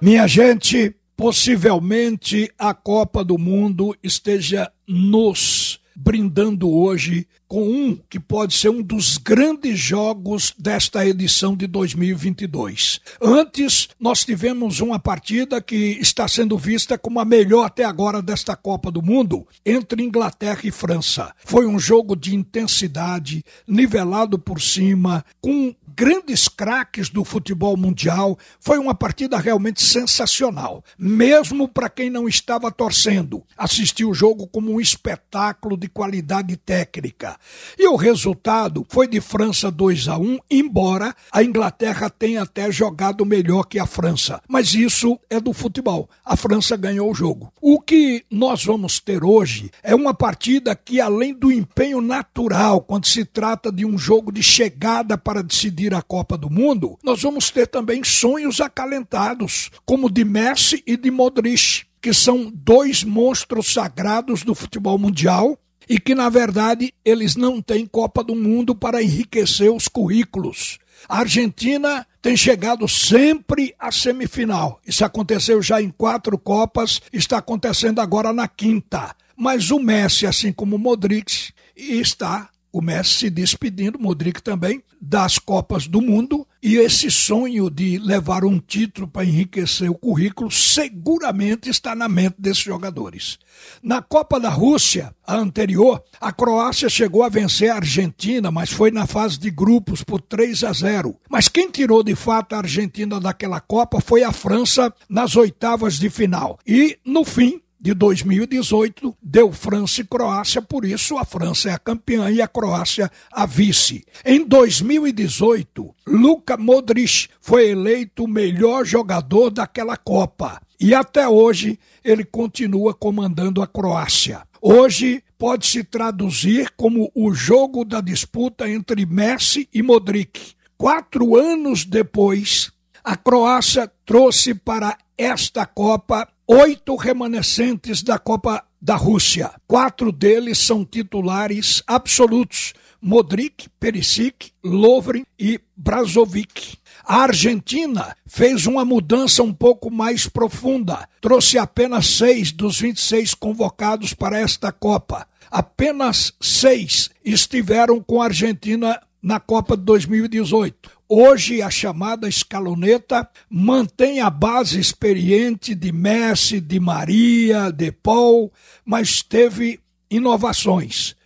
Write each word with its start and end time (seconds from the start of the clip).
Minha 0.00 0.28
gente, 0.28 0.94
possivelmente 1.16 2.48
a 2.56 2.72
Copa 2.72 3.24
do 3.24 3.36
Mundo 3.36 3.96
esteja 4.00 4.70
nos 4.86 5.80
brindando 5.96 6.70
hoje 6.70 7.26
com 7.48 7.68
um 7.68 7.98
que 8.08 8.20
pode 8.20 8.54
ser 8.54 8.68
um 8.68 8.80
dos 8.80 9.16
grandes 9.18 9.76
jogos 9.76 10.54
desta 10.56 11.04
edição 11.04 11.56
de 11.56 11.66
2022. 11.66 13.00
Antes, 13.20 13.88
nós 13.98 14.24
tivemos 14.24 14.78
uma 14.78 15.00
partida 15.00 15.60
que 15.60 15.98
está 16.00 16.28
sendo 16.28 16.56
vista 16.56 16.96
como 16.96 17.18
a 17.18 17.24
melhor 17.24 17.64
até 17.64 17.84
agora 17.84 18.22
desta 18.22 18.54
Copa 18.54 18.92
do 18.92 19.02
Mundo, 19.02 19.48
entre 19.66 20.04
Inglaterra 20.04 20.60
e 20.62 20.70
França. 20.70 21.34
Foi 21.44 21.66
um 21.66 21.78
jogo 21.78 22.14
de 22.14 22.36
intensidade, 22.36 23.42
nivelado 23.66 24.38
por 24.38 24.60
cima, 24.60 25.24
com 25.40 25.74
grandes 25.98 26.46
craques 26.46 27.08
do 27.08 27.24
futebol 27.24 27.76
mundial. 27.76 28.38
Foi 28.60 28.78
uma 28.78 28.94
partida 28.94 29.36
realmente 29.36 29.82
sensacional, 29.82 30.84
mesmo 30.96 31.66
para 31.66 31.88
quem 31.88 32.08
não 32.08 32.28
estava 32.28 32.70
torcendo. 32.70 33.42
Assistiu 33.56 34.10
o 34.10 34.14
jogo 34.14 34.46
como 34.46 34.72
um 34.72 34.80
espetáculo 34.80 35.76
de 35.76 35.88
qualidade 35.88 36.56
técnica. 36.56 37.36
E 37.76 37.88
o 37.88 37.96
resultado 37.96 38.86
foi 38.88 39.08
de 39.08 39.20
França 39.20 39.72
2 39.72 40.06
a 40.06 40.16
1, 40.16 40.38
embora 40.48 41.12
a 41.32 41.42
Inglaterra 41.42 42.08
tenha 42.08 42.42
até 42.42 42.70
jogado 42.70 43.26
melhor 43.26 43.64
que 43.64 43.80
a 43.80 43.86
França. 43.86 44.40
Mas 44.46 44.74
isso 44.74 45.18
é 45.28 45.40
do 45.40 45.52
futebol. 45.52 46.08
A 46.24 46.36
França 46.36 46.76
ganhou 46.76 47.10
o 47.10 47.14
jogo. 47.14 47.52
O 47.60 47.80
que 47.80 48.24
nós 48.30 48.64
vamos 48.64 49.00
ter 49.00 49.24
hoje 49.24 49.68
é 49.82 49.96
uma 49.96 50.14
partida 50.14 50.76
que, 50.76 51.00
além 51.00 51.34
do 51.34 51.50
empenho 51.50 52.00
natural, 52.00 52.82
quando 52.82 53.08
se 53.08 53.24
trata 53.24 53.72
de 53.72 53.84
um 53.84 53.98
jogo 53.98 54.30
de 54.30 54.44
chegada 54.44 55.18
para 55.18 55.42
decidir 55.42 55.87
a 55.94 56.02
Copa 56.02 56.36
do 56.36 56.50
Mundo, 56.50 56.98
nós 57.02 57.22
vamos 57.22 57.50
ter 57.50 57.66
também 57.66 58.02
sonhos 58.04 58.60
acalentados, 58.60 59.70
como 59.84 60.10
de 60.10 60.24
Messi 60.24 60.82
e 60.86 60.96
de 60.96 61.10
Modric 61.10 61.88
que 62.00 62.12
são 62.12 62.50
dois 62.54 63.02
monstros 63.02 63.72
sagrados 63.72 64.42
do 64.42 64.54
futebol 64.54 64.98
mundial 64.98 65.58
e 65.88 65.98
que, 65.98 66.14
na 66.14 66.28
verdade, 66.28 66.92
eles 67.04 67.34
não 67.34 67.62
têm 67.62 67.86
Copa 67.86 68.22
do 68.22 68.34
Mundo 68.34 68.74
para 68.74 69.02
enriquecer 69.02 69.72
os 69.72 69.88
currículos. 69.88 70.78
A 71.08 71.20
Argentina 71.20 72.06
tem 72.20 72.36
chegado 72.36 72.86
sempre 72.88 73.74
à 73.78 73.90
semifinal. 73.90 74.80
Isso 74.86 75.04
aconteceu 75.04 75.62
já 75.62 75.80
em 75.80 75.90
quatro 75.90 76.36
Copas, 76.36 77.00
está 77.12 77.38
acontecendo 77.38 78.00
agora 78.00 78.32
na 78.32 78.46
quinta. 78.46 79.14
Mas 79.36 79.70
o 79.70 79.78
Messi, 79.78 80.26
assim 80.26 80.52
como 80.52 80.76
o 80.76 80.78
Modric, 80.78 81.52
está 81.76 82.50
o 82.72 82.82
Messi 82.82 83.18
se 83.18 83.30
despedindo, 83.30 83.98
Modric 83.98 84.42
também, 84.42 84.82
das 85.00 85.38
Copas 85.38 85.86
do 85.86 86.00
Mundo. 86.00 86.46
E 86.62 86.76
esse 86.76 87.10
sonho 87.10 87.70
de 87.70 87.98
levar 87.98 88.44
um 88.44 88.58
título 88.58 89.06
para 89.06 89.24
enriquecer 89.24 89.90
o 89.90 89.94
currículo 89.94 90.50
seguramente 90.50 91.70
está 91.70 91.94
na 91.94 92.08
mente 92.08 92.34
desses 92.38 92.62
jogadores. 92.62 93.38
Na 93.82 94.02
Copa 94.02 94.40
da 94.40 94.48
Rússia, 94.48 95.14
a 95.24 95.36
anterior, 95.36 96.02
a 96.20 96.32
Croácia 96.32 96.88
chegou 96.88 97.22
a 97.22 97.28
vencer 97.28 97.70
a 97.70 97.76
Argentina, 97.76 98.50
mas 98.50 98.70
foi 98.70 98.90
na 98.90 99.06
fase 99.06 99.38
de 99.38 99.50
grupos 99.50 100.02
por 100.02 100.20
3 100.20 100.64
a 100.64 100.72
0. 100.72 101.16
Mas 101.30 101.48
quem 101.48 101.70
tirou 101.70 102.02
de 102.02 102.16
fato 102.16 102.54
a 102.54 102.58
Argentina 102.58 103.20
daquela 103.20 103.60
Copa 103.60 104.00
foi 104.00 104.24
a 104.24 104.32
França 104.32 104.92
nas 105.08 105.36
oitavas 105.36 105.98
de 105.98 106.10
final. 106.10 106.58
E, 106.66 106.98
no 107.04 107.24
fim, 107.24 107.60
de 107.80 107.94
2018 107.94 109.16
deu 109.22 109.52
França 109.52 110.00
e 110.00 110.04
Croácia, 110.04 110.60
por 110.60 110.84
isso 110.84 111.16
a 111.16 111.24
França 111.24 111.70
é 111.70 111.72
a 111.72 111.78
campeã 111.78 112.30
e 112.30 112.42
a 112.42 112.48
Croácia 112.48 113.10
a 113.30 113.46
vice. 113.46 114.04
Em 114.24 114.44
2018, 114.44 115.94
Luka 116.06 116.56
Modric 116.56 117.28
foi 117.40 117.70
eleito 117.70 118.24
o 118.24 118.28
melhor 118.28 118.84
jogador 118.84 119.50
daquela 119.50 119.96
Copa 119.96 120.60
e 120.80 120.94
até 120.94 121.28
hoje 121.28 121.78
ele 122.04 122.24
continua 122.24 122.94
comandando 122.94 123.62
a 123.62 123.66
Croácia. 123.66 124.42
Hoje 124.60 125.22
pode 125.38 125.66
se 125.66 125.84
traduzir 125.84 126.70
como 126.76 127.10
o 127.14 127.32
jogo 127.32 127.84
da 127.84 128.00
disputa 128.00 128.68
entre 128.68 129.06
Messi 129.06 129.68
e 129.72 129.82
Modric. 129.82 130.54
Quatro 130.76 131.36
anos 131.36 131.84
depois, 131.84 132.72
a 133.04 133.16
Croácia 133.16 133.90
trouxe 134.04 134.54
para 134.54 134.96
esta 135.16 135.64
Copa 135.64 136.28
oito 136.48 136.96
remanescentes 136.96 138.02
da 138.02 138.18
Copa 138.18 138.64
da 138.80 138.96
Rússia. 138.96 139.50
Quatro 139.66 140.10
deles 140.10 140.58
são 140.58 140.82
titulares 140.82 141.82
absolutos: 141.86 142.72
Modric, 143.02 143.68
Perisic, 143.78 144.52
Lovren 144.64 145.26
e 145.38 145.60
Brazovic. 145.76 146.78
A 147.04 147.22
Argentina 147.22 148.16
fez 148.26 148.66
uma 148.66 148.84
mudança 148.84 149.42
um 149.42 149.52
pouco 149.52 149.90
mais 149.90 150.26
profunda. 150.26 151.06
Trouxe 151.20 151.58
apenas 151.58 152.06
seis 152.06 152.50
dos 152.50 152.80
26 152.80 153.34
convocados 153.34 154.14
para 154.14 154.38
esta 154.38 154.72
Copa. 154.72 155.26
Apenas 155.50 156.32
seis 156.40 157.10
estiveram 157.24 158.00
com 158.02 158.20
a 158.20 158.26
Argentina 158.26 159.00
na 159.22 159.38
Copa 159.38 159.76
de 159.76 159.82
2018. 159.84 160.97
Hoje, 161.10 161.62
a 161.62 161.70
chamada 161.70 162.28
escaloneta 162.28 163.26
mantém 163.48 164.20
a 164.20 164.28
base 164.28 164.78
experiente 164.78 165.74
de 165.74 165.90
Messi, 165.90 166.60
de 166.60 166.78
Maria, 166.78 167.72
de 167.72 167.90
Paul, 167.90 168.52
mas 168.84 169.22
teve 169.22 169.80
inovações. 170.10 171.16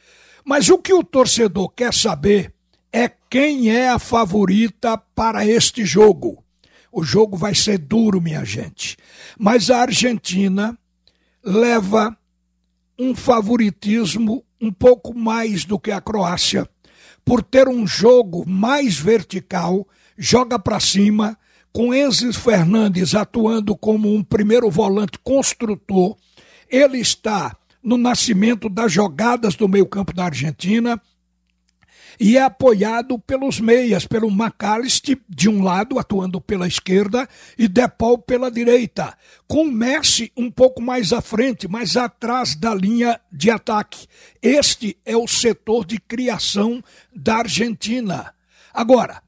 Mas 0.45 0.69
o 0.69 0.79
que 0.79 0.95
o 0.95 1.03
torcedor 1.03 1.69
quer 1.71 1.93
saber 1.93 2.55
é 2.93 3.11
quem 3.29 3.71
é 3.71 3.89
a 3.89 3.99
favorita 3.99 4.97
para 4.97 5.45
este 5.45 5.85
jogo. 5.85 6.45
O 6.93 7.03
jogo 7.03 7.37
vai 7.37 7.55
ser 7.55 7.79
duro, 7.79 8.21
minha 8.21 8.45
gente. 8.45 8.97
Mas 9.37 9.69
a 9.69 9.81
Argentina 9.81 10.79
leva 11.43 12.17
um 12.97 13.17
favoritismo 13.17 14.45
um 14.61 14.71
pouco 14.71 15.13
mais 15.13 15.65
do 15.65 15.77
que 15.77 15.91
a 15.91 16.01
Croácia 16.01 16.69
por 17.25 17.43
ter 17.43 17.69
um 17.69 17.87
jogo 17.87 18.49
mais 18.49 18.99
vertical, 18.99 19.87
joga 20.19 20.59
para 20.59 20.81
cima, 20.81 21.39
com 21.73 21.95
Enzo 21.95 22.33
Fernandes 22.33 23.15
atuando 23.15 23.77
como 23.77 24.15
um 24.15 24.23
primeiro 24.23 24.71
volante 24.71 25.19
construtor. 25.23 26.17
Ele 26.69 26.99
está 26.99 27.57
no 27.83 27.97
nascimento 27.97 28.69
das 28.69 28.93
jogadas 28.93 29.55
do 29.55 29.69
meio-campo 29.69 30.13
da 30.13 30.27
Argentina 30.27 31.01
e 32.19 32.37
é 32.37 32.43
apoiado 32.43 33.19
pelos 33.19 33.61
meias, 33.61 34.07
pelo 34.07 34.31
McAllister 34.31 35.19
de 35.29 35.49
um 35.49 35.63
lado, 35.63 35.99
atuando 35.99 36.41
pela 36.41 36.67
esquerda, 36.67 37.29
e 37.59 37.69
Depol 37.69 38.19
pela 38.19 38.51
direita, 38.51 39.17
com 39.47 39.65
Messi 39.65 40.33
um 40.37 40.51
pouco 40.51 40.81
mais 40.81 41.13
à 41.13 41.21
frente, 41.21 41.69
mais 41.69 41.97
atrás 41.97 42.55
da 42.55 42.75
linha 42.75 43.21
de 43.31 43.51
ataque. 43.51 44.07
Este 44.41 44.97
é 45.05 45.17
o 45.17 45.27
setor 45.27 45.85
de 45.85 45.99
criação 45.99 46.83
da 47.15 47.37
Argentina. 47.37 48.35
Agora, 48.73 49.23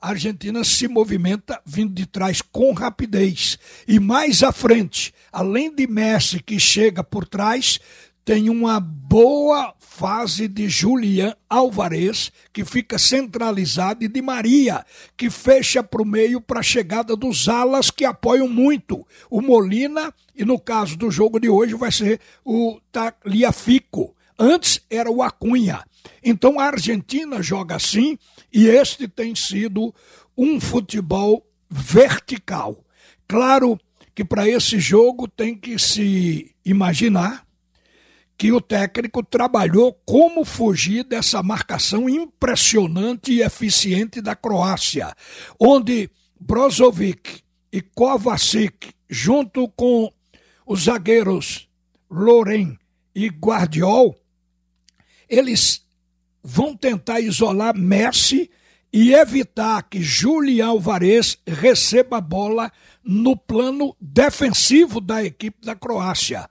a 0.00 0.10
Argentina 0.10 0.62
se 0.62 0.86
movimenta 0.86 1.60
vindo 1.64 1.92
de 1.92 2.06
trás 2.06 2.40
com 2.40 2.72
rapidez. 2.72 3.58
E 3.88 3.98
mais 3.98 4.42
à 4.42 4.52
frente, 4.52 5.12
além 5.32 5.74
de 5.74 5.86
Messi 5.86 6.40
que 6.40 6.60
chega 6.60 7.02
por 7.02 7.26
trás, 7.26 7.80
tem 8.26 8.50
uma 8.50 8.80
boa 8.80 9.72
fase 9.78 10.48
de 10.48 10.68
Julian 10.68 11.36
Alvarez, 11.48 12.32
que 12.52 12.64
fica 12.64 12.98
centralizado, 12.98 14.04
e 14.04 14.08
de 14.08 14.20
Maria, 14.20 14.84
que 15.16 15.30
fecha 15.30 15.80
para 15.80 16.02
o 16.02 16.04
meio 16.04 16.40
para 16.40 16.58
a 16.58 16.62
chegada 16.62 17.14
dos 17.14 17.48
alas 17.48 17.88
que 17.88 18.04
apoiam 18.04 18.48
muito 18.48 19.06
o 19.30 19.40
Molina, 19.40 20.12
e 20.34 20.44
no 20.44 20.58
caso 20.58 20.96
do 20.96 21.08
jogo 21.08 21.38
de 21.38 21.48
hoje 21.48 21.74
vai 21.74 21.92
ser 21.92 22.20
o 22.44 22.80
Tagliafico. 22.90 24.12
Antes 24.36 24.80
era 24.90 25.08
o 25.08 25.22
Acunha. 25.22 25.84
Então 26.20 26.58
a 26.58 26.64
Argentina 26.64 27.40
joga 27.40 27.76
assim, 27.76 28.18
e 28.52 28.66
este 28.66 29.06
tem 29.06 29.36
sido 29.36 29.94
um 30.36 30.60
futebol 30.60 31.46
vertical. 31.70 32.84
Claro 33.28 33.78
que 34.12 34.24
para 34.24 34.48
esse 34.48 34.80
jogo 34.80 35.28
tem 35.28 35.54
que 35.54 35.78
se 35.78 36.52
imaginar 36.64 37.45
que 38.38 38.52
o 38.52 38.60
técnico 38.60 39.22
trabalhou 39.22 39.94
como 40.04 40.44
fugir 40.44 41.04
dessa 41.04 41.42
marcação 41.42 42.08
impressionante 42.08 43.32
e 43.32 43.42
eficiente 43.42 44.20
da 44.20 44.36
Croácia, 44.36 45.14
onde 45.58 46.10
Brozovic 46.38 47.40
e 47.72 47.80
Kovacic, 47.80 48.92
junto 49.08 49.68
com 49.68 50.12
os 50.66 50.84
zagueiros 50.84 51.68
Loren 52.10 52.76
e 53.14 53.28
Guardiol, 53.28 54.14
eles 55.28 55.84
vão 56.42 56.76
tentar 56.76 57.20
isolar 57.20 57.76
Messi 57.76 58.50
e 58.98 59.12
evitar 59.12 59.82
que 59.82 60.00
Julião 60.00 60.70
Alvarez 60.70 61.36
receba 61.46 62.16
a 62.16 62.20
bola 62.22 62.72
no 63.04 63.36
plano 63.36 63.94
defensivo 64.00 65.02
da 65.02 65.22
equipe 65.22 65.66
da 65.66 65.76
Croácia. 65.76 66.48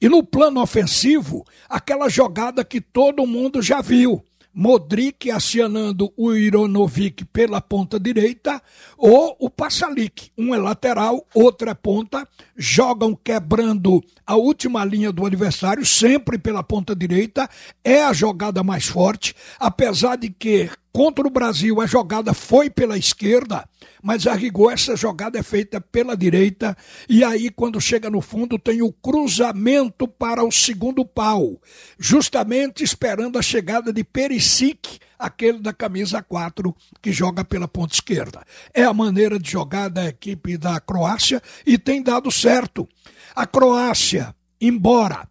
E 0.00 0.08
no 0.08 0.24
plano 0.24 0.60
ofensivo, 0.60 1.44
aquela 1.68 2.08
jogada 2.08 2.64
que 2.64 2.80
todo 2.80 3.24
mundo 3.28 3.62
já 3.62 3.80
viu. 3.80 4.24
Modric 4.52 5.30
acionando 5.30 6.12
o 6.16 6.32
Ironovic 6.32 7.24
pela 7.26 7.60
ponta 7.60 7.98
direita, 7.98 8.60
ou 8.98 9.36
o 9.38 9.48
Passalic. 9.48 10.32
Um 10.36 10.52
é 10.52 10.58
lateral, 10.58 11.24
outro 11.32 11.70
é 11.70 11.74
ponta, 11.74 12.26
jogam 12.56 13.14
quebrando 13.14 14.02
a 14.26 14.34
última 14.34 14.84
linha 14.84 15.12
do 15.12 15.24
adversário, 15.24 15.86
sempre 15.86 16.38
pela 16.38 16.64
ponta 16.64 16.94
direita, 16.94 17.48
é 17.84 18.02
a 18.02 18.12
jogada 18.12 18.64
mais 18.64 18.84
forte, 18.84 19.32
apesar 19.60 20.16
de 20.16 20.28
que 20.28 20.68
contra 20.94 21.26
o 21.26 21.30
Brasil 21.30 21.80
a 21.80 21.86
jogada 21.86 22.32
foi 22.32 22.70
pela 22.70 22.96
esquerda, 22.96 23.68
mas 24.00 24.28
a 24.28 24.34
rigor 24.34 24.72
essa 24.72 24.94
jogada 24.94 25.36
é 25.36 25.42
feita 25.42 25.80
pela 25.80 26.16
direita, 26.16 26.76
e 27.08 27.24
aí 27.24 27.50
quando 27.50 27.80
chega 27.80 28.08
no 28.08 28.20
fundo 28.20 28.56
tem 28.56 28.80
o 28.80 28.92
cruzamento 28.92 30.06
para 30.06 30.44
o 30.44 30.52
segundo 30.52 31.04
pau, 31.04 31.60
justamente 31.98 32.84
esperando 32.84 33.36
a 33.36 33.42
chegada 33.42 33.92
de 33.92 34.04
Perisic, 34.04 35.00
aquele 35.18 35.58
da 35.58 35.72
camisa 35.72 36.22
4 36.22 36.72
que 37.02 37.10
joga 37.10 37.44
pela 37.44 37.66
ponta 37.66 37.94
esquerda. 37.94 38.44
É 38.72 38.84
a 38.84 38.94
maneira 38.94 39.36
de 39.36 39.50
jogar 39.50 39.88
da 39.88 40.06
equipe 40.06 40.56
da 40.56 40.78
Croácia 40.78 41.42
e 41.66 41.76
tem 41.76 42.00
dado 42.04 42.30
certo. 42.30 42.88
A 43.34 43.46
Croácia, 43.46 44.32
embora 44.60 45.28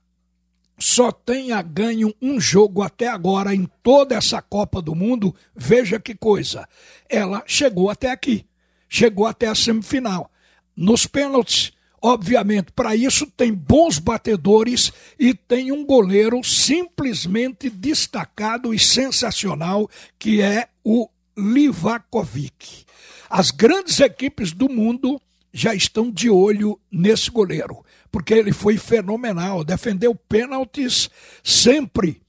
só 0.78 1.12
tenha 1.12 1.62
ganho 1.62 2.14
um 2.22 2.40
jogo 2.40 2.82
até 2.82 3.08
agora 3.08 3.54
em 3.54 3.70
toda 3.82 4.16
essa 4.16 4.42
Copa 4.42 4.82
do 4.82 4.96
Mundo, 4.96 5.34
veja 5.56 6.00
que 6.00 6.16
coisa. 6.16 6.68
Ela 7.10 7.44
chegou 7.46 7.90
até 7.90 8.12
aqui, 8.12 8.46
chegou 8.90 9.26
até 9.26 9.48
a 9.48 9.56
semifinal. 9.56 10.32
Nos 10.76 11.06
pênaltis, 11.06 11.72
obviamente, 12.02 12.72
para 12.72 12.96
isso 12.96 13.28
tem 13.28 13.54
bons 13.54 14.00
batedores 14.00 14.92
e 15.18 15.34
tem 15.34 15.72
um 15.72 15.86
goleiro 15.86 16.44
simplesmente 16.44 17.70
destacado 17.70 18.74
e 18.74 18.80
sensacional, 18.80 19.90
que 20.18 20.42
é 20.42 20.68
o 20.84 21.08
Livakovic. 21.38 22.86
As 23.30 23.52
grandes 23.52 24.00
equipes 24.00 24.52
do 24.52 24.70
mundo 24.70 25.20
já 25.52 25.74
estão 25.74 26.12
de 26.12 26.30
olho 26.30 26.80
nesse 26.92 27.30
goleiro, 27.30 27.86
porque 28.14 28.36
ele 28.36 28.54
foi 28.54 28.78
fenomenal, 28.78 29.64
defendeu 29.64 30.14
pênaltis 30.14 31.10
sempre 31.44 32.22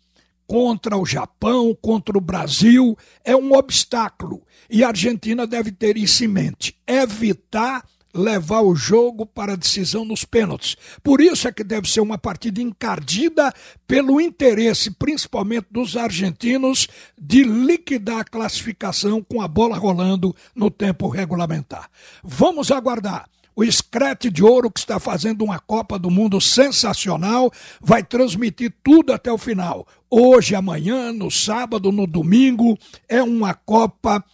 contra 0.46 0.96
o 0.96 1.04
Japão, 1.04 1.76
contra 1.78 2.16
o 2.16 2.22
Brasil, 2.22 2.96
é 3.22 3.36
um 3.36 3.52
obstáculo. 3.52 4.42
E 4.70 4.82
a 4.82 4.88
Argentina 4.88 5.46
deve 5.46 5.70
ter 5.70 5.98
isso 5.98 6.24
em 6.24 6.28
mente, 6.28 6.74
evitar 6.86 7.84
levar 8.14 8.62
o 8.62 8.74
jogo 8.74 9.26
para 9.26 9.52
a 9.52 9.56
decisão 9.56 10.06
nos 10.06 10.24
pênaltis. 10.24 10.74
Por 11.02 11.20
isso 11.20 11.46
é 11.46 11.52
que 11.52 11.64
deve 11.64 11.90
ser 11.90 12.00
uma 12.00 12.16
partida 12.16 12.62
encardida 12.62 13.52
pelo 13.86 14.18
interesse, 14.20 14.90
principalmente 14.90 15.66
dos 15.70 15.98
argentinos, 15.98 16.88
de 17.20 17.42
liquidar 17.42 18.20
a 18.20 18.24
classificação 18.24 19.22
com 19.22 19.42
a 19.42 19.48
bola 19.48 19.76
rolando 19.76 20.34
no 20.54 20.70
tempo 20.70 21.08
regulamentar. 21.08 21.90
Vamos 22.22 22.70
aguardar. 22.70 23.28
O 23.56 23.64
Screte 23.64 24.30
de 24.30 24.42
Ouro, 24.42 24.70
que 24.70 24.80
está 24.80 24.98
fazendo 24.98 25.44
uma 25.44 25.58
Copa 25.58 25.98
do 25.98 26.10
Mundo 26.10 26.40
sensacional, 26.40 27.52
vai 27.80 28.02
transmitir 28.02 28.72
tudo 28.82 29.12
até 29.12 29.32
o 29.32 29.38
final. 29.38 29.86
Hoje, 30.10 30.54
amanhã, 30.54 31.12
no 31.12 31.30
sábado, 31.30 31.92
no 31.92 32.06
domingo, 32.06 32.76
é 33.08 33.22
uma 33.22 33.54
Copa 33.54 34.24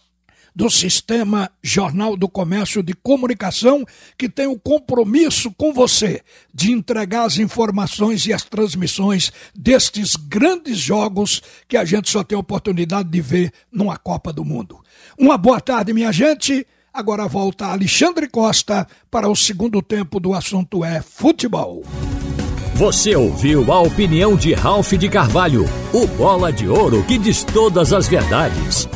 do 0.55 0.69
Sistema 0.69 1.49
Jornal 1.63 2.17
do 2.17 2.27
Comércio 2.27 2.83
de 2.83 2.93
Comunicação, 2.93 3.85
que 4.17 4.27
tem 4.27 4.47
o 4.47 4.59
compromisso 4.59 5.51
com 5.51 5.73
você 5.73 6.21
de 6.53 6.71
entregar 6.71 7.23
as 7.23 7.37
informações 7.37 8.25
e 8.25 8.33
as 8.33 8.43
transmissões 8.43 9.31
destes 9.55 10.15
grandes 10.15 10.77
jogos 10.77 11.41
que 11.67 11.77
a 11.77 11.85
gente 11.85 12.09
só 12.09 12.23
tem 12.23 12.35
a 12.35 12.41
oportunidade 12.41 13.09
de 13.09 13.21
ver 13.21 13.53
numa 13.71 13.97
Copa 13.97 14.33
do 14.33 14.43
Mundo. 14.43 14.79
Uma 15.17 15.37
boa 15.37 15.61
tarde, 15.61 15.93
minha 15.93 16.11
gente. 16.11 16.65
Agora 16.93 17.25
volta 17.25 17.67
Alexandre 17.67 18.27
Costa 18.27 18.85
para 19.09 19.29
o 19.29 19.35
segundo 19.35 19.81
tempo 19.81 20.19
do 20.19 20.33
assunto 20.33 20.83
é 20.83 21.01
futebol. 21.01 21.83
Você 22.75 23.15
ouviu 23.15 23.71
a 23.71 23.79
opinião 23.79 24.35
de 24.35 24.53
Ralph 24.53 24.91
de 24.93 25.07
Carvalho, 25.07 25.63
o 25.93 26.05
bola 26.05 26.51
de 26.51 26.67
ouro 26.67 27.01
que 27.03 27.17
diz 27.17 27.45
todas 27.45 27.93
as 27.93 28.09
verdades. 28.09 28.89